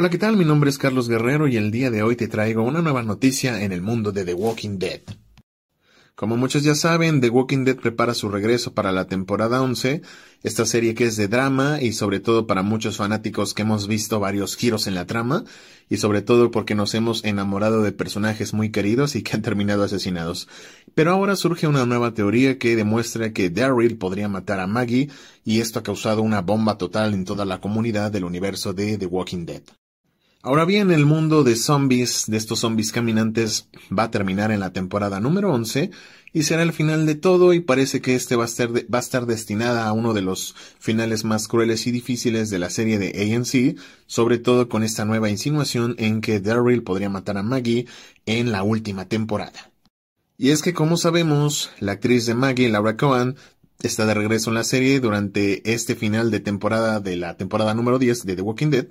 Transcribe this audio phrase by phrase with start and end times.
[0.00, 0.36] Hola, ¿qué tal?
[0.36, 3.64] Mi nombre es Carlos Guerrero y el día de hoy te traigo una nueva noticia
[3.64, 5.00] en el mundo de The Walking Dead.
[6.14, 10.02] Como muchos ya saben, The Walking Dead prepara su regreso para la temporada 11,
[10.44, 14.20] esta serie que es de drama y sobre todo para muchos fanáticos que hemos visto
[14.20, 15.42] varios giros en la trama
[15.88, 19.82] y sobre todo porque nos hemos enamorado de personajes muy queridos y que han terminado
[19.82, 20.46] asesinados.
[20.94, 25.10] Pero ahora surge una nueva teoría que demuestra que Daryl podría matar a Maggie
[25.44, 29.06] y esto ha causado una bomba total en toda la comunidad del universo de The
[29.06, 29.62] Walking Dead.
[30.40, 34.72] Ahora bien, el mundo de zombies, de estos zombies caminantes, va a terminar en la
[34.72, 35.90] temporada número 11
[36.32, 39.26] y será el final de todo y parece que este va a, estar va a
[39.26, 43.80] destinada a uno de los finales más crueles y difíciles de la serie de ANC,
[44.06, 47.86] sobre todo con esta nueva insinuación en que Daryl podría matar a Maggie
[48.24, 49.72] en la última temporada.
[50.36, 53.34] Y es que como sabemos, la actriz de Maggie, Laura Cohen,
[53.82, 57.98] está de regreso en la serie durante este final de temporada de la temporada número
[57.98, 58.86] 10 de The Walking Dead,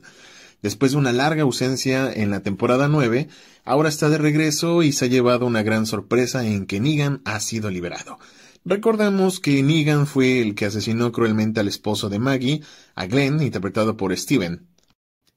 [0.67, 3.29] Después de una larga ausencia en la temporada 9,
[3.63, 7.39] ahora está de regreso y se ha llevado una gran sorpresa en que Negan ha
[7.39, 8.19] sido liberado.
[8.65, 12.63] Recordamos que Negan fue el que asesinó cruelmente al esposo de Maggie,
[12.95, 14.67] a Glenn, interpretado por Steven.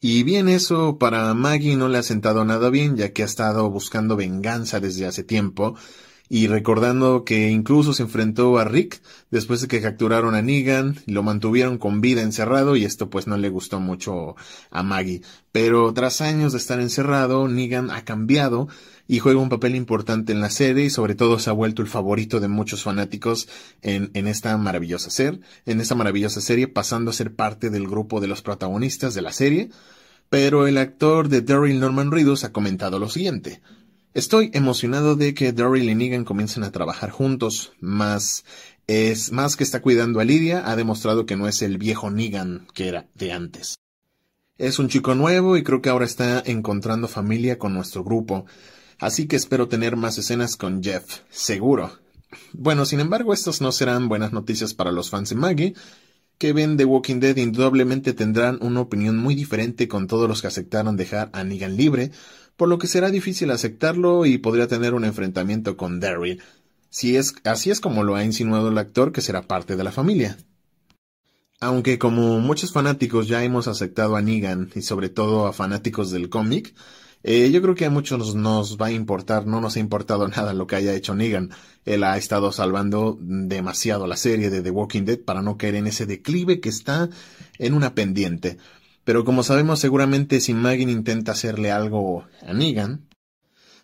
[0.01, 3.71] Y bien eso para Maggie no le ha sentado nada bien, ya que ha estado
[3.71, 5.77] buscando venganza desde hace tiempo,
[6.33, 11.25] y recordando que incluso se enfrentó a Rick después de que capturaron a Negan, lo
[11.25, 14.37] mantuvieron con vida encerrado y esto pues no le gustó mucho
[14.71, 15.23] a Maggie.
[15.51, 18.69] Pero tras años de estar encerrado, Negan ha cambiado
[19.09, 21.89] y juega un papel importante en la serie y sobre todo se ha vuelto el
[21.89, 23.49] favorito de muchos fanáticos
[23.83, 28.21] en, en esta maravillosa serie, en esta maravillosa serie pasando a ser parte del grupo
[28.21, 29.71] de los protagonistas de la serie.
[30.29, 33.61] Pero el actor de Daryl Norman Reedus ha comentado lo siguiente.
[34.13, 38.45] Estoy emocionado de que Daryl y Negan comiencen a trabajar juntos, más
[38.89, 42.67] es más que está cuidando a Lidia, ha demostrado que no es el viejo Negan
[42.75, 43.79] que era de antes.
[44.59, 48.47] Es un chico nuevo y creo que ahora está encontrando familia con nuestro grupo,
[48.99, 52.01] así que espero tener más escenas con Jeff, seguro.
[52.53, 55.75] Bueno, sin embargo, estas no serán buenas noticias para los fans de Maggie,
[56.37, 60.49] que ven The Walking Dead indudablemente tendrán una opinión muy diferente con todos los que
[60.49, 62.11] aceptaron dejar a Negan libre,
[62.61, 66.43] por lo que será difícil aceptarlo y podría tener un enfrentamiento con Daryl.
[66.91, 69.93] Si es, así es como lo ha insinuado el actor que será parte de la
[69.93, 70.37] familia.
[71.59, 76.29] Aunque como muchos fanáticos ya hemos aceptado a Negan y sobre todo a fanáticos del
[76.29, 76.75] cómic,
[77.23, 80.53] eh, yo creo que a muchos nos va a importar, no nos ha importado nada
[80.53, 81.53] lo que haya hecho Negan.
[81.87, 85.87] Él ha estado salvando demasiado la serie de The Walking Dead para no caer en
[85.87, 87.09] ese declive que está
[87.59, 88.59] en una pendiente.
[89.11, 93.09] Pero como sabemos seguramente si Maggie intenta hacerle algo a Negan,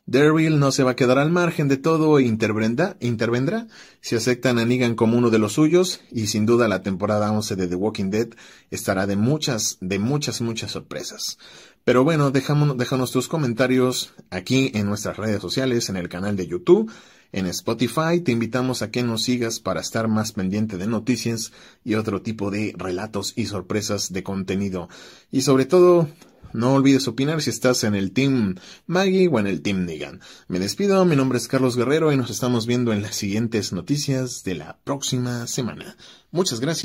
[0.06, 3.66] Daryl no se va a quedar al margen de todo e intervendrá,
[4.00, 7.56] si aceptan a Negan como uno de los suyos y sin duda la temporada 11
[7.56, 8.28] de The Walking Dead
[8.70, 11.38] estará de muchas, de muchas, muchas sorpresas.
[11.82, 16.88] Pero bueno, déjanos tus comentarios aquí en nuestras redes sociales, en el canal de YouTube
[17.32, 21.52] en Spotify te invitamos a que nos sigas para estar más pendiente de noticias
[21.84, 24.88] y otro tipo de relatos y sorpresas de contenido.
[25.30, 26.08] Y sobre todo,
[26.52, 28.56] no olvides opinar si estás en el Team
[28.86, 30.20] Maggie o en el Team Negan.
[30.48, 34.42] Me despido, mi nombre es Carlos Guerrero y nos estamos viendo en las siguientes noticias
[34.44, 35.96] de la próxima semana.
[36.30, 36.84] Muchas gracias.